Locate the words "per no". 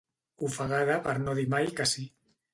1.09-1.37